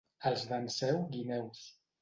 Els 0.29 0.45
d'Enseu, 0.53 0.97
guineus. 1.13 1.65